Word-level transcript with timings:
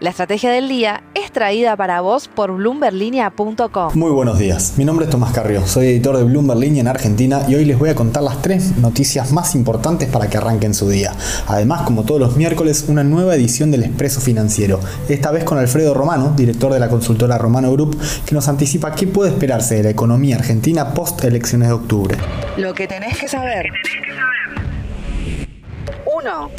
La 0.00 0.10
estrategia 0.10 0.52
del 0.52 0.68
día 0.68 1.02
es 1.14 1.32
traída 1.32 1.76
para 1.76 2.00
vos 2.02 2.28
por 2.28 2.52
bloomberlinia.com. 2.52 3.90
Muy 3.94 4.12
buenos 4.12 4.38
días, 4.38 4.74
mi 4.76 4.84
nombre 4.84 5.06
es 5.06 5.10
Tomás 5.10 5.32
Carrió, 5.32 5.66
soy 5.66 5.88
editor 5.88 6.16
de 6.16 6.22
Bloomberg 6.22 6.60
Línea 6.60 6.82
en 6.82 6.86
Argentina 6.86 7.40
y 7.48 7.56
hoy 7.56 7.64
les 7.64 7.76
voy 7.76 7.90
a 7.90 7.96
contar 7.96 8.22
las 8.22 8.40
tres 8.40 8.76
noticias 8.76 9.32
más 9.32 9.56
importantes 9.56 10.08
para 10.08 10.30
que 10.30 10.36
arranquen 10.36 10.72
su 10.72 10.88
día. 10.88 11.12
Además, 11.48 11.82
como 11.82 12.04
todos 12.04 12.20
los 12.20 12.36
miércoles, 12.36 12.84
una 12.86 13.02
nueva 13.02 13.34
edición 13.34 13.72
del 13.72 13.82
Expreso 13.82 14.20
Financiero, 14.20 14.78
esta 15.08 15.32
vez 15.32 15.42
con 15.42 15.58
Alfredo 15.58 15.94
Romano, 15.94 16.32
director 16.36 16.72
de 16.72 16.78
la 16.78 16.88
consultora 16.88 17.36
Romano 17.36 17.72
Group, 17.72 17.98
que 18.24 18.36
nos 18.36 18.46
anticipa 18.46 18.94
qué 18.94 19.08
puede 19.08 19.32
esperarse 19.32 19.74
de 19.74 19.82
la 19.82 19.90
economía 19.90 20.36
argentina 20.36 20.94
post 20.94 21.24
elecciones 21.24 21.66
de 21.70 21.74
octubre. 21.74 22.16
Lo 22.56 22.72
que 22.72 22.86
tenés 22.86 23.18
que 23.18 23.26
saber. 23.26 23.72
1. 26.18 26.50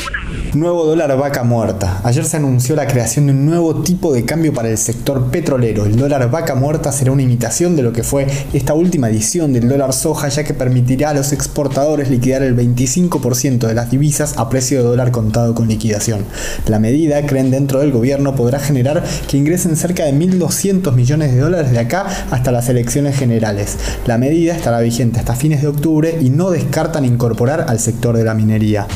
Nuevo 0.53 0.85
dólar 0.85 1.17
vaca 1.17 1.43
muerta. 1.43 1.99
Ayer 2.05 2.23
se 2.23 2.37
anunció 2.37 2.77
la 2.77 2.87
creación 2.87 3.25
de 3.25 3.33
un 3.33 3.45
nuevo 3.45 3.81
tipo 3.81 4.13
de 4.13 4.23
cambio 4.23 4.53
para 4.53 4.69
el 4.69 4.77
sector 4.77 5.29
petrolero. 5.31 5.85
El 5.85 5.97
dólar 5.97 6.31
vaca 6.31 6.55
muerta 6.55 6.93
será 6.93 7.11
una 7.11 7.23
imitación 7.23 7.75
de 7.75 7.83
lo 7.83 7.91
que 7.91 8.03
fue 8.03 8.25
esta 8.53 8.73
última 8.73 9.09
edición 9.09 9.51
del 9.51 9.67
dólar 9.67 9.91
soja, 9.91 10.29
ya 10.29 10.45
que 10.45 10.53
permitirá 10.53 11.09
a 11.09 11.13
los 11.13 11.33
exportadores 11.33 12.09
liquidar 12.09 12.41
el 12.41 12.55
25% 12.55 13.67
de 13.67 13.73
las 13.73 13.91
divisas 13.91 14.37
a 14.37 14.49
precio 14.49 14.77
de 14.77 14.85
dólar 14.85 15.11
contado 15.11 15.53
con 15.53 15.67
liquidación. 15.67 16.23
La 16.65 16.79
medida, 16.79 17.25
creen 17.25 17.51
dentro 17.51 17.81
del 17.81 17.91
gobierno, 17.91 18.35
podrá 18.35 18.59
generar 18.59 19.03
que 19.27 19.35
ingresen 19.35 19.75
cerca 19.75 20.05
de 20.05 20.13
1.200 20.13 20.93
millones 20.93 21.33
de 21.33 21.41
dólares 21.41 21.71
de 21.71 21.79
acá 21.79 22.07
hasta 22.31 22.53
las 22.53 22.69
elecciones 22.69 23.17
generales. 23.17 23.77
La 24.05 24.17
medida 24.17 24.55
estará 24.55 24.79
vigente 24.79 25.19
hasta 25.19 25.35
fines 25.35 25.61
de 25.61 25.67
octubre 25.67 26.17
y 26.21 26.29
no 26.29 26.49
descartan 26.49 27.03
incorporar 27.03 27.65
al 27.67 27.79
sector 27.79 28.15
de 28.15 28.23
la 28.23 28.33
minería. 28.33 28.87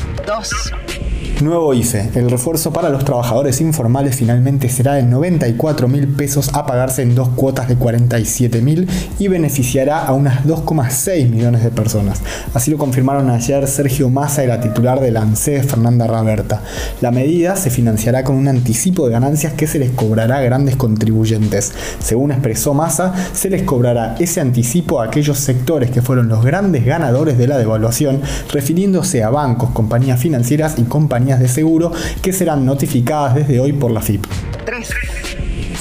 Yes. 0.53 1.12
Nuevo 1.43 1.73
IFE. 1.73 2.11
El 2.15 2.29
refuerzo 2.29 2.71
para 2.71 2.89
los 2.89 3.03
trabajadores 3.03 3.59
informales 3.59 4.15
finalmente 4.15 4.69
será 4.69 4.93
de 4.93 5.03
94 5.03 5.87
mil 5.87 6.07
pesos 6.07 6.51
a 6.53 6.65
pagarse 6.65 7.01
en 7.01 7.15
dos 7.15 7.29
cuotas 7.29 7.67
de 7.67 7.75
47 7.75 8.61
mil 8.61 8.87
y 9.19 9.27
beneficiará 9.27 10.05
a 10.05 10.13
unas 10.13 10.45
2,6 10.45 11.29
millones 11.29 11.63
de 11.63 11.71
personas. 11.71 12.21
Así 12.53 12.71
lo 12.71 12.77
confirmaron 12.77 13.29
ayer 13.29 13.67
Sergio 13.67 14.09
Massa 14.09 14.43
la 14.47 14.61
titular 14.61 14.99
de 14.99 15.11
la 15.11 15.21
ANSES, 15.21 15.65
Fernanda 15.65 16.07
Raberta. 16.07 16.61
La 17.01 17.11
medida 17.11 17.55
se 17.55 17.69
financiará 17.69 18.23
con 18.23 18.35
un 18.35 18.47
anticipo 18.47 19.05
de 19.05 19.13
ganancias 19.13 19.53
que 19.53 19.67
se 19.67 19.79
les 19.79 19.91
cobrará 19.91 20.37
a 20.37 20.41
grandes 20.41 20.75
contribuyentes. 20.75 21.73
Según 21.99 22.31
expresó 22.31 22.73
Massa, 22.73 23.13
se 23.33 23.49
les 23.49 23.63
cobrará 23.63 24.15
ese 24.19 24.41
anticipo 24.41 25.01
a 25.01 25.05
aquellos 25.05 25.39
sectores 25.39 25.91
que 25.91 26.01
fueron 26.01 26.27
los 26.27 26.43
grandes 26.43 26.85
ganadores 26.85 27.37
de 27.37 27.47
la 27.47 27.57
devaluación, 27.57 28.21
refiriéndose 28.51 29.23
a 29.23 29.29
bancos, 29.29 29.71
compañías 29.71 30.19
financieras 30.19 30.75
y 30.77 30.83
compañías 30.83 31.32
de 31.39 31.47
seguro 31.47 31.91
que 32.21 32.33
serán 32.33 32.65
notificadas 32.65 33.35
desde 33.35 33.59
hoy 33.59 33.73
por 33.73 33.91
la 33.91 34.01
FIP. 34.01 34.25
3. 34.65 34.89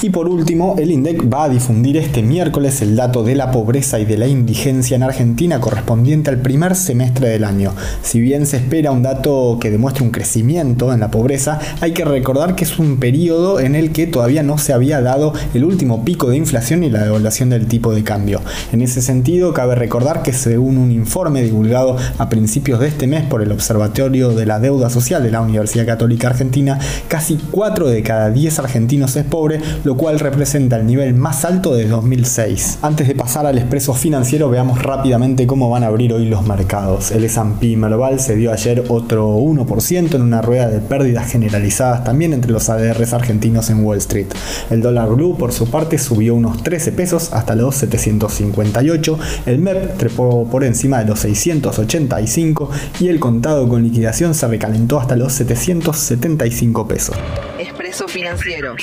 Y 0.03 0.09
por 0.09 0.27
último, 0.27 0.75
el 0.77 0.91
INDEC 0.91 1.33
va 1.33 1.45
a 1.45 1.49
difundir 1.49 1.95
este 1.95 2.21
miércoles 2.21 2.81
el 2.81 2.97
dato 2.97 3.23
de 3.23 3.35
la 3.35 3.51
pobreza 3.51 4.01
y 4.01 4.05
de 4.05 4.17
la 4.17 4.27
indigencia 4.27 4.97
en 4.97 5.03
Argentina 5.03 5.61
correspondiente 5.61 6.29
al 6.29 6.39
primer 6.39 6.75
semestre 6.75 7.29
del 7.29 7.45
año. 7.45 7.71
Si 8.01 8.19
bien 8.19 8.45
se 8.45 8.57
espera 8.57 8.91
un 8.91 9.01
dato 9.01 9.59
que 9.61 9.71
demuestre 9.71 10.03
un 10.03 10.11
crecimiento 10.11 10.91
en 10.91 10.99
la 10.99 11.09
pobreza, 11.09 11.57
hay 11.79 11.93
que 11.93 12.03
recordar 12.03 12.55
que 12.55 12.65
es 12.65 12.79
un 12.79 12.99
periodo 12.99 13.61
en 13.61 13.75
el 13.75 13.93
que 13.93 14.05
todavía 14.05 14.43
no 14.43 14.57
se 14.57 14.73
había 14.73 14.99
dado 14.99 15.31
el 15.53 15.63
último 15.63 16.03
pico 16.03 16.29
de 16.29 16.35
inflación 16.35 16.83
y 16.83 16.89
la 16.89 17.05
devaluación 17.05 17.49
del 17.49 17.67
tipo 17.67 17.95
de 17.95 18.03
cambio. 18.03 18.41
En 18.73 18.81
ese 18.81 19.01
sentido, 19.01 19.53
cabe 19.53 19.75
recordar 19.75 20.21
que 20.21 20.33
según 20.33 20.79
un 20.79 20.91
informe 20.91 21.43
divulgado 21.43 21.95
a 22.17 22.27
principios 22.27 22.81
de 22.81 22.89
este 22.89 23.07
mes 23.07 23.23
por 23.23 23.41
el 23.41 23.53
Observatorio 23.53 24.31
de 24.31 24.47
la 24.47 24.59
Deuda 24.59 24.89
Social 24.89 25.23
de 25.23 25.31
la 25.31 25.39
Universidad 25.39 25.85
Católica 25.85 26.27
Argentina, 26.27 26.77
casi 27.07 27.39
4 27.51 27.87
de 27.87 28.03
cada 28.03 28.31
10 28.31 28.59
argentinos 28.59 29.15
es 29.15 29.23
pobre, 29.23 29.61
cual 29.97 30.19
representa 30.19 30.77
el 30.77 30.85
nivel 30.85 31.13
más 31.13 31.45
alto 31.45 31.73
de 31.73 31.87
2006. 31.87 32.79
Antes 32.81 33.07
de 33.07 33.15
pasar 33.15 33.45
al 33.45 33.57
expreso 33.57 33.93
financiero, 33.93 34.49
veamos 34.49 34.81
rápidamente 34.81 35.47
cómo 35.47 35.69
van 35.69 35.83
a 35.83 35.87
abrir 35.87 36.13
hoy 36.13 36.25
los 36.25 36.45
mercados. 36.45 37.11
El 37.11 37.23
S&P 37.23 37.75
Merval 37.77 38.19
se 38.19 38.35
dio 38.35 38.51
ayer 38.51 38.83
otro 38.89 39.37
1% 39.37 40.15
en 40.15 40.21
una 40.21 40.41
rueda 40.41 40.67
de 40.67 40.79
pérdidas 40.79 41.31
generalizadas 41.31 42.03
también 42.03 42.33
entre 42.33 42.51
los 42.51 42.69
ADRs 42.69 43.13
argentinos 43.13 43.69
en 43.69 43.83
Wall 43.83 43.97
Street. 43.97 44.27
El 44.69 44.81
dólar 44.81 45.09
blue, 45.09 45.37
por 45.37 45.51
su 45.51 45.69
parte, 45.69 45.97
subió 45.97 46.35
unos 46.35 46.63
13 46.63 46.91
pesos 46.91 47.33
hasta 47.33 47.55
los 47.55 47.75
758. 47.75 49.19
El 49.45 49.59
MEP 49.59 49.97
trepó 49.97 50.47
por 50.49 50.63
encima 50.63 50.99
de 50.99 51.05
los 51.05 51.19
685 51.19 52.69
y 52.99 53.07
el 53.07 53.19
contado 53.19 53.67
con 53.67 53.83
liquidación 53.83 54.33
se 54.33 54.47
recalentó 54.47 54.99
hasta 54.99 55.15
los 55.15 55.33
775 55.33 56.87
pesos. 56.87 57.15
Expreso 57.59 58.07
financiero. 58.07 58.75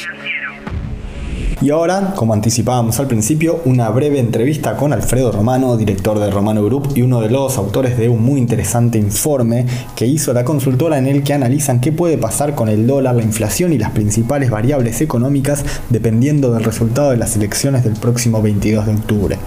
Y 1.62 1.68
ahora, 1.68 2.14
como 2.16 2.32
anticipábamos 2.32 2.98
al 3.00 3.06
principio, 3.06 3.60
una 3.66 3.90
breve 3.90 4.18
entrevista 4.18 4.76
con 4.76 4.94
Alfredo 4.94 5.30
Romano, 5.30 5.76
director 5.76 6.18
de 6.18 6.30
Romano 6.30 6.64
Group 6.64 6.92
y 6.94 7.02
uno 7.02 7.20
de 7.20 7.28
los 7.28 7.58
autores 7.58 7.98
de 7.98 8.08
un 8.08 8.24
muy 8.24 8.40
interesante 8.40 8.96
informe 8.96 9.66
que 9.94 10.06
hizo 10.06 10.32
la 10.32 10.42
consultora 10.42 10.96
en 10.96 11.06
el 11.06 11.22
que 11.22 11.34
analizan 11.34 11.82
qué 11.82 11.92
puede 11.92 12.16
pasar 12.16 12.54
con 12.54 12.70
el 12.70 12.86
dólar, 12.86 13.16
la 13.16 13.22
inflación 13.22 13.74
y 13.74 13.78
las 13.78 13.90
principales 13.90 14.48
variables 14.48 15.02
económicas 15.02 15.62
dependiendo 15.90 16.50
del 16.50 16.64
resultado 16.64 17.10
de 17.10 17.18
las 17.18 17.36
elecciones 17.36 17.84
del 17.84 17.92
próximo 17.92 18.40
22 18.40 18.86
de 18.86 18.94
octubre. 18.94 19.38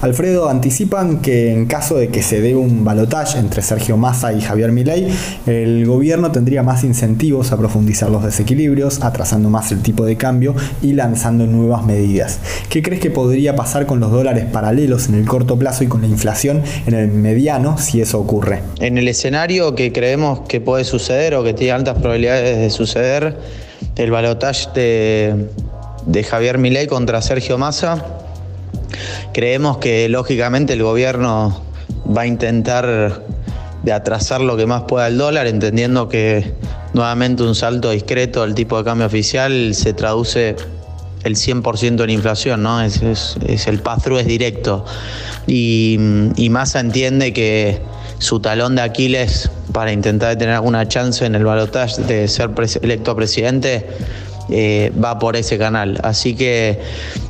Alfredo 0.00 0.48
anticipan 0.48 1.20
que 1.20 1.52
en 1.52 1.66
caso 1.66 1.96
de 1.96 2.08
que 2.08 2.22
se 2.22 2.40
dé 2.40 2.56
un 2.56 2.86
balotaje 2.86 3.38
entre 3.38 3.60
Sergio 3.60 3.98
Massa 3.98 4.32
y 4.32 4.40
Javier 4.40 4.72
Milei, 4.72 5.08
el 5.44 5.84
gobierno 5.84 6.32
tendría 6.32 6.62
más 6.62 6.84
incentivos 6.84 7.52
a 7.52 7.58
profundizar 7.58 8.08
los 8.08 8.24
desequilibrios, 8.24 9.02
atrasando 9.02 9.50
más 9.50 9.72
el 9.72 9.82
tipo 9.82 10.06
de 10.06 10.16
cambio 10.16 10.54
y 10.80 10.94
lanzando 10.94 11.49
nuevas 11.52 11.84
medidas. 11.84 12.40
¿Qué 12.68 12.82
crees 12.82 13.00
que 13.00 13.10
podría 13.10 13.56
pasar 13.56 13.86
con 13.86 14.00
los 14.00 14.10
dólares 14.10 14.46
paralelos 14.52 15.08
en 15.08 15.14
el 15.14 15.26
corto 15.26 15.58
plazo 15.58 15.84
y 15.84 15.88
con 15.88 16.00
la 16.00 16.06
inflación 16.06 16.62
en 16.86 16.94
el 16.94 17.08
mediano 17.08 17.78
si 17.78 18.00
eso 18.00 18.18
ocurre? 18.20 18.62
En 18.80 18.98
el 18.98 19.08
escenario 19.08 19.74
que 19.74 19.92
creemos 19.92 20.40
que 20.48 20.60
puede 20.60 20.84
suceder 20.84 21.34
o 21.34 21.44
que 21.44 21.54
tiene 21.54 21.72
altas 21.72 21.98
probabilidades 21.98 22.58
de 22.58 22.70
suceder, 22.70 23.36
el 23.96 24.10
balotaje 24.10 25.48
de, 26.06 26.24
Javier 26.24 26.58
Milei 26.58 26.86
contra 26.86 27.22
Sergio 27.22 27.58
Massa, 27.58 28.04
creemos 29.32 29.78
que 29.78 30.08
lógicamente 30.08 30.72
el 30.72 30.82
gobierno 30.82 31.62
va 32.16 32.22
a 32.22 32.26
intentar 32.26 33.22
de 33.82 33.92
atrasar 33.92 34.40
lo 34.40 34.56
que 34.56 34.66
más 34.66 34.82
pueda 34.82 35.08
el 35.08 35.18
dólar, 35.18 35.46
entendiendo 35.46 36.08
que 36.08 36.54
nuevamente 36.92 37.42
un 37.42 37.54
salto 37.54 37.90
discreto 37.90 38.42
del 38.42 38.54
tipo 38.54 38.76
de 38.78 38.84
cambio 38.84 39.06
oficial 39.06 39.74
se 39.74 39.92
traduce 39.92 40.56
el 41.24 41.36
100% 41.36 42.04
en 42.04 42.10
inflación, 42.10 42.62
¿no? 42.62 42.80
Es, 42.82 43.00
el 43.66 43.80
pass-through 43.80 44.18
es 44.18 44.26
directo. 44.26 44.84
Y, 45.46 45.98
y 46.36 46.50
Massa 46.50 46.80
entiende 46.80 47.32
que 47.32 47.80
su 48.18 48.40
talón 48.40 48.76
de 48.76 48.82
Aquiles 48.82 49.50
para 49.72 49.92
intentar 49.92 50.36
tener 50.36 50.54
alguna 50.54 50.86
chance 50.86 51.24
en 51.24 51.34
el 51.34 51.44
balotaje 51.44 52.02
de 52.02 52.28
ser 52.28 52.50
electo 52.82 53.16
presidente 53.16 53.86
eh, 54.50 54.92
va 55.02 55.18
por 55.18 55.36
ese 55.36 55.58
canal. 55.58 56.00
Así 56.02 56.34
que 56.34 56.80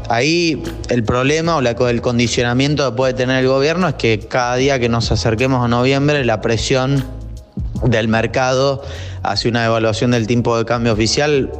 ahí 0.09 0.63
el 0.89 1.05
problema 1.05 1.57
o 1.57 1.89
el 1.89 2.01
condicionamiento 2.01 2.91
que 2.91 2.97
puede 2.97 3.15
tener 3.15 3.41
el 3.41 3.49
gobierno 3.49 3.89
es 3.89 3.95
que 3.95 4.21
cada 4.21 4.57
día 4.57 4.79
que 4.79 4.89
nos 4.89 5.13
acerquemos 5.13 5.65
a 5.65 5.69
noviembre 5.69 6.25
la 6.25 6.41
presión 6.41 7.05
del 7.85 8.09
mercado 8.09 8.83
hacia 9.23 9.51
una 9.51 9.67
evaluación 9.67 10.13
del 10.13 10.27
tiempo 10.27 10.57
de 10.57 10.65
cambio 10.65 10.93
oficial 10.93 11.51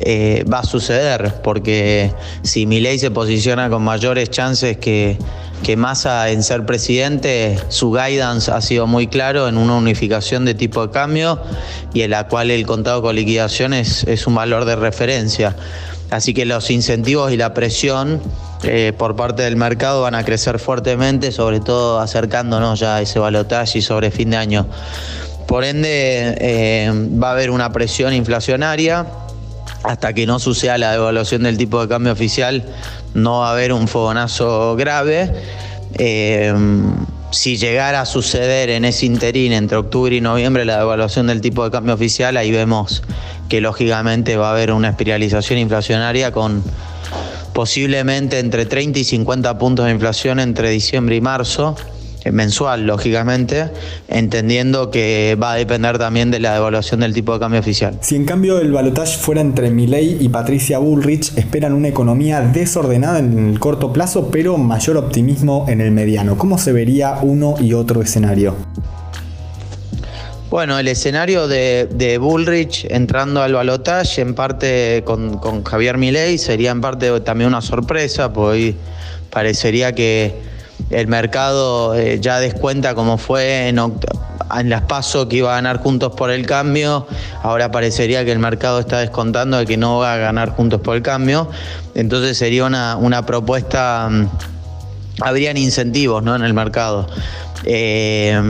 eh, 0.00 0.44
va 0.50 0.60
a 0.60 0.64
suceder, 0.64 1.34
porque 1.42 2.12
si 2.42 2.66
Milei 2.66 2.98
se 2.98 3.10
posiciona 3.10 3.68
con 3.68 3.82
mayores 3.82 4.30
chances 4.30 4.76
que, 4.76 5.18
que 5.62 5.76
Massa 5.76 6.30
en 6.30 6.42
ser 6.42 6.64
presidente, 6.64 7.58
su 7.68 7.90
guidance 7.90 8.50
ha 8.50 8.60
sido 8.60 8.86
muy 8.86 9.08
claro 9.08 9.48
en 9.48 9.56
una 9.56 9.74
unificación 9.74 10.44
de 10.44 10.54
tipo 10.54 10.86
de 10.86 10.92
cambio 10.92 11.40
y 11.92 12.02
en 12.02 12.10
la 12.12 12.28
cual 12.28 12.50
el 12.50 12.64
contado 12.64 13.02
con 13.02 13.16
liquidación 13.16 13.74
es, 13.74 14.26
un 14.26 14.34
valor 14.34 14.64
de 14.64 14.76
referencia. 14.76 15.56
Así 16.10 16.32
que 16.32 16.44
los 16.44 16.70
incentivos 16.70 17.32
y 17.32 17.36
la 17.36 17.52
presión 17.52 18.22
eh, 18.62 18.92
por 18.96 19.16
parte 19.16 19.42
del 19.42 19.56
mercado 19.56 20.02
van 20.02 20.14
a 20.14 20.24
crecer 20.24 20.58
fuertemente, 20.58 21.32
sobre 21.32 21.60
todo 21.60 21.98
acercándonos 21.98 22.78
ya 22.78 22.96
a 22.96 23.02
ese 23.02 23.18
balotaje 23.18 23.82
sobre 23.82 24.10
fin 24.10 24.30
de 24.30 24.36
año. 24.36 24.66
Por 25.46 25.64
ende, 25.64 26.36
eh, 26.40 26.92
va 27.20 27.30
a 27.30 27.32
haber 27.32 27.50
una 27.50 27.72
presión 27.72 28.12
inflacionaria 28.12 29.06
hasta 29.84 30.12
que 30.12 30.26
no 30.26 30.38
suceda 30.38 30.78
la 30.78 30.92
devaluación 30.92 31.42
del 31.42 31.56
tipo 31.56 31.80
de 31.80 31.88
cambio 31.88 32.12
oficial, 32.12 32.64
no 33.14 33.40
va 33.40 33.50
a 33.50 33.52
haber 33.52 33.72
un 33.72 33.88
fogonazo 33.88 34.76
grave. 34.76 35.32
Eh, 35.98 36.52
si 37.30 37.56
llegara 37.56 38.00
a 38.00 38.06
suceder 38.06 38.70
en 38.70 38.84
ese 38.84 39.06
interín 39.06 39.52
entre 39.52 39.76
octubre 39.76 40.14
y 40.14 40.20
noviembre 40.20 40.64
la 40.64 40.78
devaluación 40.78 41.26
del 41.26 41.40
tipo 41.40 41.64
de 41.64 41.70
cambio 41.70 41.94
oficial, 41.94 42.36
ahí 42.36 42.50
vemos 42.50 43.02
que 43.48 43.60
lógicamente 43.60 44.36
va 44.36 44.48
a 44.48 44.52
haber 44.52 44.72
una 44.72 44.90
espiralización 44.90 45.58
inflacionaria 45.58 46.32
con 46.32 46.62
posiblemente 47.52 48.38
entre 48.38 48.66
30 48.66 49.00
y 49.00 49.04
50 49.04 49.58
puntos 49.58 49.86
de 49.86 49.92
inflación 49.92 50.40
entre 50.40 50.70
diciembre 50.70 51.16
y 51.16 51.20
marzo. 51.20 51.76
Mensual, 52.32 52.86
lógicamente, 52.86 53.70
entendiendo 54.08 54.90
que 54.90 55.36
va 55.40 55.52
a 55.52 55.54
depender 55.56 55.98
también 55.98 56.30
de 56.30 56.40
la 56.40 56.54
devaluación 56.54 57.00
del 57.00 57.14
tipo 57.14 57.32
de 57.32 57.40
cambio 57.40 57.60
oficial. 57.60 57.98
Si 58.00 58.16
en 58.16 58.24
cambio 58.24 58.58
el 58.58 58.72
balotaje 58.72 59.16
fuera 59.16 59.40
entre 59.40 59.70
Milei 59.70 60.16
y 60.20 60.28
Patricia 60.28 60.78
Bullrich, 60.78 61.36
esperan 61.36 61.72
una 61.72 61.88
economía 61.88 62.40
desordenada 62.40 63.18
en 63.18 63.50
el 63.50 63.58
corto 63.58 63.92
plazo, 63.92 64.30
pero 64.30 64.58
mayor 64.58 64.96
optimismo 64.96 65.66
en 65.68 65.80
el 65.80 65.90
mediano. 65.90 66.36
¿Cómo 66.36 66.58
se 66.58 66.72
vería 66.72 67.18
uno 67.22 67.54
y 67.60 67.72
otro 67.72 68.02
escenario? 68.02 68.56
Bueno, 70.50 70.78
el 70.78 70.88
escenario 70.88 71.46
de, 71.46 72.18
Bullrich 72.18 72.86
entrando 72.88 73.42
al 73.42 73.52
balotaje, 73.52 74.22
en 74.22 74.34
parte 74.34 75.02
con, 75.04 75.62
Javier 75.62 75.98
Milei, 75.98 76.38
sería 76.38 76.70
en 76.70 76.80
parte 76.80 77.20
también 77.20 77.48
una 77.48 77.60
sorpresa, 77.60 78.32
porque 78.32 78.74
parecería 79.28 79.94
que 79.94 80.34
el 80.90 81.06
mercado 81.06 81.94
eh, 81.94 82.18
ya 82.20 82.40
descuenta 82.40 82.94
como 82.94 83.18
fue 83.18 83.68
en, 83.68 83.78
en 83.78 84.70
las 84.70 84.82
pasos 84.82 85.26
que 85.26 85.36
iba 85.36 85.52
a 85.52 85.56
ganar 85.56 85.78
Juntos 85.78 86.12
por 86.14 86.30
el 86.30 86.46
Cambio, 86.46 87.06
ahora 87.42 87.70
parecería 87.70 88.24
que 88.24 88.32
el 88.32 88.38
mercado 88.38 88.80
está 88.80 88.98
descontando 88.98 89.58
de 89.58 89.66
que 89.66 89.76
no 89.76 89.98
va 89.98 90.14
a 90.14 90.16
ganar 90.16 90.50
Juntos 90.50 90.80
por 90.80 90.96
el 90.96 91.02
Cambio, 91.02 91.50
entonces 91.94 92.38
sería 92.38 92.64
una, 92.64 92.96
una 92.96 93.26
propuesta, 93.26 94.08
mm, 94.10 94.28
habrían 95.20 95.56
incentivos 95.56 96.22
¿no? 96.22 96.34
en 96.34 96.42
el 96.42 96.54
mercado. 96.54 97.06
Eh, 97.64 98.40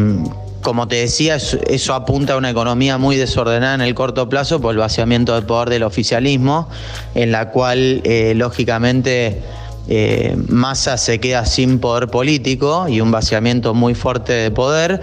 como 0.60 0.88
te 0.88 0.96
decía, 0.96 1.36
eso 1.36 1.94
apunta 1.94 2.34
a 2.34 2.36
una 2.36 2.50
economía 2.50 2.98
muy 2.98 3.16
desordenada 3.16 3.74
en 3.74 3.80
el 3.80 3.94
corto 3.94 4.28
plazo 4.28 4.60
por 4.60 4.72
el 4.72 4.78
vaciamiento 4.78 5.34
de 5.34 5.42
poder 5.42 5.70
del 5.70 5.82
oficialismo, 5.82 6.68
en 7.14 7.32
la 7.32 7.50
cual, 7.50 8.02
eh, 8.04 8.34
lógicamente, 8.36 9.40
eh, 9.88 10.36
Massa 10.48 10.98
se 10.98 11.18
queda 11.18 11.46
sin 11.46 11.78
poder 11.78 12.08
político 12.08 12.86
y 12.88 13.00
un 13.00 13.10
vaciamiento 13.10 13.72
muy 13.72 13.94
fuerte 13.94 14.32
de 14.32 14.50
poder. 14.50 15.00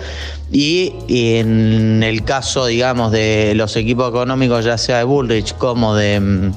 Y, 0.52 0.94
en 1.10 2.04
el 2.04 2.24
caso, 2.24 2.68
digamos, 2.68 3.12
de 3.12 3.54
los 3.56 3.76
equipos 3.76 4.10
económicos, 4.10 4.64
ya 4.64 4.78
sea 4.78 5.00
de 5.00 5.04
Bullrich 5.04 5.56
como 5.56 5.96
de 5.96 6.20
mm, 6.20 6.52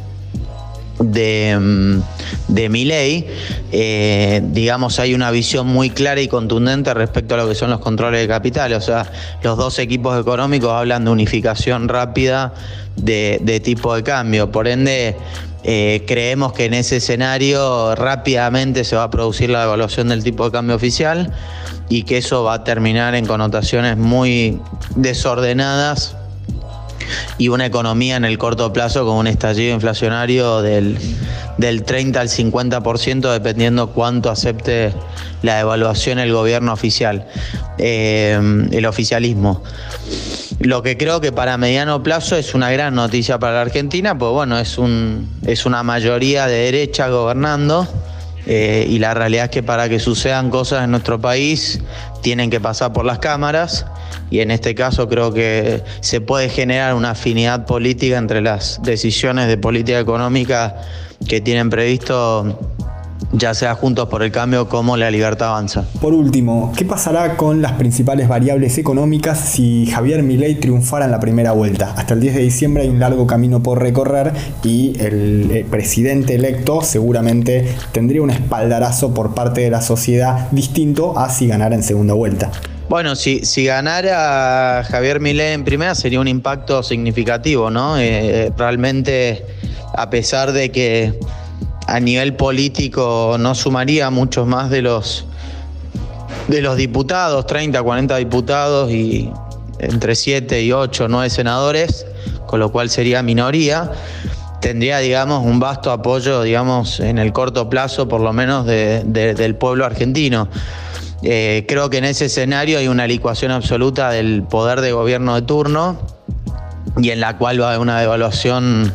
de, 0.99 1.57
mm, 1.59 2.55
de 2.55 2.69
Miley, 2.69 3.27
eh, 3.73 4.41
digamos, 4.45 4.99
hay 4.99 5.15
una 5.15 5.31
visión 5.31 5.67
muy 5.67 5.91
clara 5.91 6.21
y 6.21 6.29
contundente 6.29 6.93
respecto 6.95 7.35
a 7.35 7.39
lo 7.39 7.49
que 7.49 7.55
son 7.55 7.71
los 7.71 7.81
controles 7.81 8.21
de 8.21 8.29
capital. 8.29 8.73
O 8.73 8.81
sea, 8.81 9.11
los 9.43 9.57
dos 9.57 9.79
equipos 9.79 10.19
económicos 10.21 10.71
hablan 10.73 11.05
de 11.05 11.11
unificación 11.11 11.89
rápida 11.89 12.55
de, 12.97 13.61
tipo 13.65 13.95
de 13.95 14.03
cambio. 14.03 14.51
Por 14.51 14.67
ende, 14.69 15.17
eh, 15.63 16.05
creemos 16.07 16.53
que 16.53 16.65
en 16.67 16.75
ese 16.75 16.97
escenario 16.97 17.95
rápidamente 17.95 18.85
se 18.85 18.97
va 18.97 19.05
a 19.05 19.11
producir 19.11 19.51
la 19.51 19.61
devaluación 19.61 20.09
del 20.09 20.25
tipo 20.25 20.45
de 20.45 20.51
cambio 20.51 20.77
oficial 20.77 21.33
y 21.89 22.03
que 22.03 22.19
eso 22.19 22.45
va 22.45 22.55
a 22.55 22.65
terminar 22.65 23.15
en 23.15 23.27
connotaciones 23.27 23.97
muy 23.97 24.61
desordenadas 24.97 26.18
y 27.39 27.49
una 27.49 27.67
economía 27.67 28.17
en 28.17 28.25
el 28.25 28.39
corto 28.39 28.73
plazo 28.73 29.05
con 29.05 29.17
un 29.17 29.27
estallido 29.27 29.75
inflacionario 29.75 30.63
del, 30.63 30.99
30 31.59 32.21
al 32.21 32.29
50% 32.29 33.33
dependiendo 33.33 33.91
cuánto 33.91 34.31
acepte 34.31 34.93
la 35.43 35.57
devaluación 35.57 36.19
el 36.19 36.33
gobierno 36.33 36.73
oficial, 36.73 37.27
eh, 37.79 38.39
el 38.71 38.87
oficialismo. 38.87 39.63
Lo 40.61 40.83
que 40.83 40.97
creo 40.97 41.21
que 41.21 41.31
para 41.31 41.57
mediano 41.57 42.03
plazo 42.03 42.37
es 42.37 42.55
una 42.55 42.71
gran 42.71 42.95
noticia 42.95 43.39
para 43.39 43.55
la 43.55 43.61
Argentina, 43.63 44.19
pues 44.19 44.33
bueno, 44.33 44.59
es, 44.59 44.77
un, 44.77 45.29
es 45.47 45.67
una 45.67 45.83
mayoría 45.85 46.47
de 46.47 46.57
derecha 46.65 47.09
gobernando. 47.09 47.87
Eh, 48.51 48.87
y 48.89 48.99
la 48.99 49.13
realidad 49.13 49.45
es 49.45 49.51
que 49.51 49.63
para 49.63 49.91
que 49.91 49.99
sucedan 49.99 50.49
cosas 50.49 50.85
en 50.85 50.91
nuestro 50.91 51.21
país 51.21 51.81
tienen 52.23 52.49
que 52.49 52.61
pasar 52.61 52.95
por 52.95 53.05
las 53.05 53.19
cámaras 53.19 53.85
y 54.31 54.41
en 54.41 54.51
este 54.51 54.75
caso 54.75 55.09
creo 55.09 55.33
que 55.33 55.83
se 56.01 56.21
puede 56.21 56.49
generar 56.49 56.95
una 56.95 57.11
afinidad 57.11 57.67
política 57.67 58.19
entre 58.19 58.41
las 58.41 58.81
decisiones 58.83 59.49
de 59.49 59.57
política 59.59 59.99
económica 59.99 60.77
que 61.27 61.41
tienen 61.41 61.71
previsto 61.71 62.59
ya 63.33 63.55
sea 63.55 63.75
Juntos 63.75 64.09
por 64.09 64.23
el 64.23 64.31
Cambio 64.31 64.69
como 64.69 64.97
La 64.97 65.11
Libertad 65.11 65.49
Avanza. 65.49 65.85
Por 66.01 66.15
último, 66.15 66.73
¿qué 66.77 66.85
pasará 66.85 67.37
con 67.37 67.63
las 67.63 67.73
principales 67.73 68.29
variables 68.29 68.79
económicas 68.79 69.39
si 69.39 69.87
Javier 69.87 70.23
Milei 70.23 70.55
triunfara 70.57 71.05
en 71.05 71.11
la 71.11 71.21
primera 71.21 71.53
vuelta? 71.53 71.93
Hasta 71.97 72.15
el 72.15 72.21
10 72.21 72.35
de 72.35 72.41
diciembre 72.43 72.85
hay 72.85 72.89
un 72.89 73.01
largo 73.01 73.27
camino 73.27 73.63
por 73.63 73.81
recorrer 73.81 74.33
y 74.63 74.99
el 75.01 75.51
eh, 75.51 75.67
presidente 75.69 76.35
electo 76.35 76.81
seguramente 76.83 77.67
tendría 77.93 78.23
un 78.23 78.31
espaldarazo 78.31 79.13
por 79.13 79.35
parte 79.35 79.61
de 79.63 79.71
la 79.71 79.83
sociedad 79.83 80.49
distinto 80.51 81.19
a 81.19 81.29
si 81.29 81.49
ganara 81.49 81.75
en 81.75 81.83
segunda 81.83 82.15
vuelta. 82.15 82.51
Bueno, 82.89 83.17
si, 83.17 83.43
ganara 83.65 84.83
Javier 84.83 85.21
Milei 85.21 85.53
en 85.53 85.63
primera 85.63 85.95
sería 85.95 86.21
un 86.21 86.29
impacto 86.29 86.83
significativo, 86.83 87.71
¿no? 87.71 87.99
Eh, 87.99 88.47
eh, 88.47 88.53
realmente, 88.57 89.45
a 89.95 90.09
pesar 90.09 90.53
de 90.53 90.71
que 90.71 91.19
a 91.87 92.01
nivel 92.01 92.35
político 92.35 93.37
no 93.39 93.55
sumaría 93.55 94.09
muchos 94.09 94.47
más 94.47 94.71
de 94.71 94.81
los 94.81 95.27
de 96.49 96.63
los 96.63 96.79
diputados, 96.79 97.47
30, 97.47 97.83
40 97.83 98.17
diputados 98.17 98.91
y 98.91 99.31
entre 99.81 100.15
7 100.15 100.63
y 100.63 100.73
8, 100.73 101.09
9 101.09 101.29
senadores, 101.29 102.07
con 102.47 102.59
lo 102.59 102.73
cual 102.73 102.89
sería 102.89 103.23
minoría, 103.23 103.93
tendría, 104.63 104.99
digamos, 104.99 105.45
un 105.45 105.61
vasto 105.61 105.93
apoyo, 105.93 106.43
digamos, 106.43 107.01
en 107.01 107.19
el 107.19 107.35
corto 107.35 107.69
plazo, 107.69 108.09
por 108.09 108.23
lo 108.23 108.33
menos, 108.33 108.65
del 108.65 109.57
pueblo 109.57 109.85
argentino. 109.85 110.49
Eh, 111.23 111.65
creo 111.67 111.91
que 111.91 111.99
en 111.99 112.05
ese 112.05 112.27
escenario 112.27 112.79
hay 112.79 112.89
una 112.89 113.07
licuación 113.07 113.51
absoluta 113.51 114.11
del 114.11 114.45
poder 114.45 114.81
de 114.81 114.93
gobierno 114.93 115.35
de 115.35 115.43
turno 115.43 116.01
y 116.97 117.11
en 117.11 117.21
la 117.21 117.37
cual 117.39 117.61
va 117.61 117.67
a 117.67 117.69
haber 117.71 117.81
una 117.81 118.01
devaluación 118.01 118.95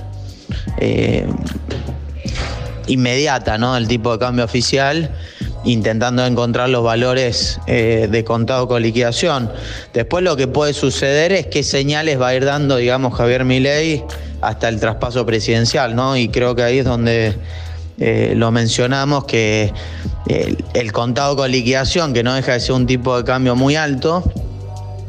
eh, 0.77 1.27
inmediata 2.87 3.57
¿no? 3.57 3.75
del 3.75 3.87
tipo 3.87 4.13
de 4.13 4.19
cambio 4.19 4.45
oficial 4.45 5.11
intentando 5.65 6.25
encontrar 6.25 6.69
los 6.69 6.83
valores 6.83 7.59
eh, 7.67 8.07
de 8.09 8.23
contado 8.23 8.67
con 8.67 8.81
liquidación. 8.81 9.51
Después 9.93 10.23
lo 10.23 10.35
que 10.35 10.47
puede 10.47 10.73
suceder 10.73 11.31
es 11.31 11.47
qué 11.47 11.63
señales 11.63 12.19
va 12.19 12.29
a 12.29 12.35
ir 12.35 12.45
dando, 12.45 12.77
digamos, 12.77 13.15
Javier 13.15 13.45
Milei 13.45 14.03
hasta 14.41 14.67
el 14.67 14.79
traspaso 14.79 15.25
presidencial, 15.25 15.95
¿no? 15.95 16.17
Y 16.17 16.27
creo 16.27 16.53
que 16.55 16.63
ahí 16.63 16.79
es 16.79 16.85
donde 16.85 17.35
eh, 17.99 18.33
lo 18.35 18.51
mencionamos, 18.51 19.25
que 19.25 19.73
el, 20.27 20.91
contado 20.91 21.35
con 21.35 21.51
liquidación, 21.51 22.13
que 22.13 22.23
no 22.23 22.33
deja 22.33 22.53
de 22.53 22.59
ser 22.59 22.73
un 22.73 22.85
tipo 22.85 23.17
de 23.17 23.23
cambio 23.23 23.55
muy 23.55 23.75
alto, 23.75 24.23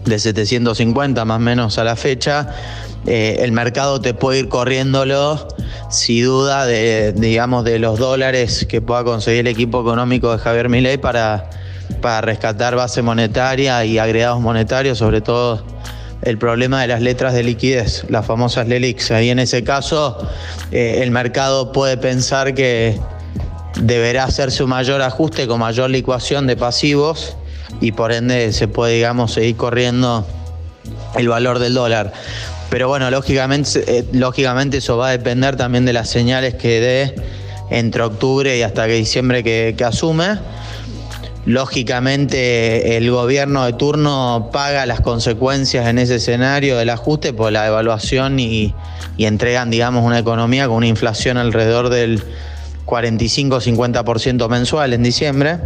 de 0.04 0.19
750 0.19 1.25
más 1.25 1.36
o 1.36 1.40
menos 1.40 1.78
a 1.78 1.84
la 1.84 1.96
fecha, 1.96 2.48
eh, 3.06 3.38
el 3.40 3.52
mercado 3.52 4.00
te 4.00 4.14
puede 4.14 4.40
ir 4.40 4.48
corriéndolo 4.48 5.48
sin 5.90 6.25
duda 6.25 6.66
de, 6.66 7.12
digamos, 7.12 7.64
de 7.64 7.78
los 7.78 7.98
dólares 7.98 8.66
que 8.68 8.80
pueda 8.80 9.04
conseguir 9.04 9.40
el 9.40 9.49
equipo 9.49 9.80
económico 9.80 10.32
de 10.32 10.38
Javier 10.38 10.68
Milei 10.68 10.99
para, 10.99 11.50
para 12.00 12.23
rescatar 12.23 12.75
base 12.75 13.02
monetaria 13.02 13.85
y 13.85 13.99
agregados 13.99 14.40
monetarios, 14.40 14.99
sobre 14.99 15.20
todo 15.20 15.64
el 16.25 16.38
problema 16.38 16.81
de 16.81 16.88
las 16.88 17.02
letras 17.02 17.35
de 17.35 17.43
liquidez, 17.43 18.04
las 18.09 18.26
famosas 18.26 18.66
LELIX. 18.66 19.11
Ahí 19.11 19.31
en 19.31 19.38
ese 19.38 19.62
caso 19.62 20.19
eh, 20.73 21.00
el 21.02 21.11
mercado 21.11 21.71
puede 21.71 21.97
pensar 21.97 22.54
que 22.54 22.99
deberá 23.81 24.25
hacerse 24.25 24.62
un 24.62 24.71
mayor 24.71 25.02
ajuste 25.02 25.47
con 25.47 25.61
mayor 25.61 25.90
licuación 25.90 26.47
de 26.47 26.57
pasivos 26.57 27.37
y 27.81 27.93
por 27.93 28.12
ende 28.12 28.52
se 28.52 28.69
puede, 28.69 28.95
digamos, 28.95 29.33
seguir 29.33 29.57
corriendo 29.57 30.26
el 31.14 31.28
valor 31.28 31.59
del 31.59 31.75
dólar. 31.75 32.12
Pero 32.71 32.88
bueno, 32.88 33.11
lógicamente, 33.11 33.85
eh, 33.87 34.04
lógicamente 34.12 34.78
eso 34.78 34.97
va 34.97 35.09
a 35.09 35.11
depender 35.11 35.57
también 35.57 35.85
de 35.85 35.93
las 35.93 36.09
señales 36.09 36.54
que 36.54 36.81
dé 36.81 37.14
entre 37.71 38.02
octubre 38.02 38.57
y 38.57 38.62
hasta 38.62 38.87
que 38.87 38.95
diciembre 38.95 39.45
que 39.45 39.85
asume. 39.85 40.38
Lógicamente 41.46 42.96
el 42.96 43.10
gobierno 43.10 43.66
de 43.66 43.74
turno 43.74 44.48
paga 44.50 44.86
las 44.86 45.00
consecuencias 45.00 45.86
en 45.86 45.98
ese 45.98 46.14
escenario 46.14 46.78
del 46.78 46.88
ajuste 46.88 47.34
por 47.34 47.52
la 47.52 47.64
devaluación 47.64 48.40
y, 48.40 48.74
entregan, 49.18 49.70
digamos, 49.70 50.04
una 50.04 50.18
economía 50.18 50.68
con 50.68 50.78
una 50.78 50.86
inflación 50.86 51.36
alrededor 51.36 51.90
del 51.90 52.22
45-50% 52.86 54.48
mensual 54.48 54.94
en 54.94 55.02
diciembre. 55.02 55.58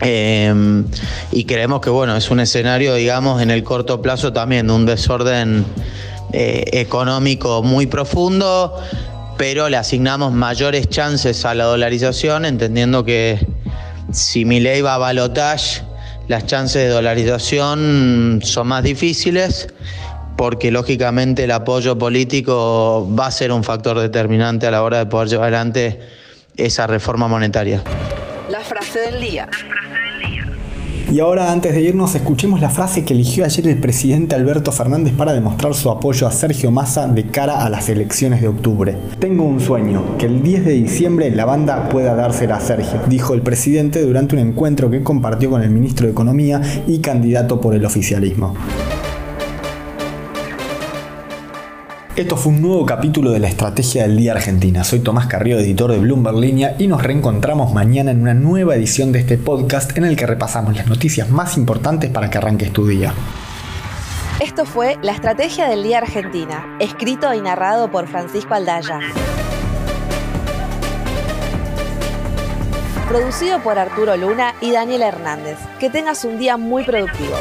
Em, 0.00 0.84
y 1.32 1.44
creemos 1.44 1.80
que 1.80 1.90
bueno, 1.90 2.16
es 2.16 2.30
un 2.30 2.38
escenario, 2.38 2.94
digamos, 2.94 3.42
en 3.42 3.50
el 3.50 3.64
corto 3.64 4.00
plazo 4.00 4.32
también 4.32 4.68
de 4.68 4.72
un 4.72 4.86
desorden 4.86 5.64
eh, 6.32 6.62
económico 6.72 7.64
muy 7.64 7.86
profundo, 7.88 8.76
pero 9.36 9.68
le 9.68 9.76
asignamos 9.76 10.32
mayores 10.32 10.88
chances 10.88 11.44
a 11.44 11.54
la 11.54 11.64
dolarización, 11.64 12.44
entendiendo 12.44 13.04
que 13.04 13.44
si 14.12 14.44
mi 14.44 14.60
ley 14.60 14.80
va 14.80 14.94
a 14.94 14.98
balotage, 14.98 15.82
las 16.28 16.46
chances 16.46 16.82
de 16.82 16.88
dolarización 16.88 18.40
son 18.42 18.66
más 18.68 18.82
difíciles 18.82 19.68
porque 20.36 20.70
lógicamente 20.70 21.44
el 21.44 21.50
apoyo 21.50 21.98
político 21.98 23.08
va 23.18 23.26
a 23.26 23.30
ser 23.30 23.50
un 23.50 23.64
factor 23.64 23.98
determinante 23.98 24.66
a 24.66 24.70
la 24.70 24.82
hora 24.82 24.98
de 24.98 25.06
poder 25.06 25.28
llevar 25.28 25.48
adelante 25.48 26.00
esa 26.56 26.86
reforma 26.86 27.26
monetaria. 27.26 27.82
La 28.48 28.60
frase 28.60 29.00
del 29.00 29.20
día. 29.20 29.48
Y 31.10 31.20
ahora, 31.20 31.52
antes 31.52 31.74
de 31.74 31.80
irnos, 31.80 32.14
escuchemos 32.14 32.60
la 32.60 32.68
frase 32.68 33.02
que 33.02 33.14
eligió 33.14 33.46
ayer 33.46 33.66
el 33.66 33.78
presidente 33.78 34.34
Alberto 34.34 34.72
Fernández 34.72 35.14
para 35.14 35.32
demostrar 35.32 35.72
su 35.72 35.90
apoyo 35.90 36.26
a 36.26 36.30
Sergio 36.30 36.70
Massa 36.70 37.08
de 37.08 37.24
cara 37.24 37.64
a 37.64 37.70
las 37.70 37.88
elecciones 37.88 38.42
de 38.42 38.48
octubre. 38.48 38.94
Tengo 39.18 39.44
un 39.44 39.58
sueño, 39.58 40.18
que 40.18 40.26
el 40.26 40.42
10 40.42 40.66
de 40.66 40.72
diciembre 40.72 41.30
la 41.30 41.46
banda 41.46 41.88
pueda 41.88 42.14
dársela 42.14 42.56
a 42.56 42.60
Sergio, 42.60 43.00
dijo 43.08 43.32
el 43.32 43.40
presidente 43.40 44.02
durante 44.02 44.36
un 44.36 44.42
encuentro 44.42 44.90
que 44.90 45.02
compartió 45.02 45.48
con 45.48 45.62
el 45.62 45.70
ministro 45.70 46.04
de 46.04 46.12
Economía 46.12 46.60
y 46.86 46.98
candidato 46.98 47.58
por 47.58 47.74
el 47.74 47.86
oficialismo. 47.86 48.54
Esto 52.18 52.36
fue 52.36 52.52
un 52.52 52.60
nuevo 52.60 52.84
capítulo 52.84 53.30
de 53.30 53.38
la 53.38 53.46
Estrategia 53.46 54.02
del 54.02 54.16
Día 54.16 54.32
Argentina. 54.32 54.82
Soy 54.82 54.98
Tomás 54.98 55.28
Carrillo, 55.28 55.60
editor 55.60 55.92
de 55.92 56.00
Bloomberg 56.00 56.36
Línea, 56.36 56.74
y 56.76 56.88
nos 56.88 57.00
reencontramos 57.00 57.72
mañana 57.72 58.10
en 58.10 58.20
una 58.20 58.34
nueva 58.34 58.74
edición 58.74 59.12
de 59.12 59.20
este 59.20 59.38
podcast 59.38 59.96
en 59.96 60.04
el 60.04 60.16
que 60.16 60.26
repasamos 60.26 60.74
las 60.74 60.88
noticias 60.88 61.30
más 61.30 61.56
importantes 61.56 62.10
para 62.10 62.28
que 62.28 62.38
arranques 62.38 62.72
tu 62.72 62.88
día. 62.88 63.14
Esto 64.40 64.66
fue 64.66 64.98
La 65.00 65.12
Estrategia 65.12 65.68
del 65.68 65.84
Día 65.84 65.98
Argentina, 65.98 66.76
escrito 66.80 67.32
y 67.34 67.40
narrado 67.40 67.88
por 67.92 68.08
Francisco 68.08 68.52
Aldaya. 68.52 68.98
Producido 73.08 73.62
por 73.62 73.78
Arturo 73.78 74.16
Luna 74.16 74.56
y 74.60 74.72
Daniel 74.72 75.02
Hernández. 75.02 75.56
Que 75.78 75.88
tengas 75.88 76.24
un 76.24 76.36
día 76.40 76.56
muy 76.56 76.82
productivo. 76.82 77.36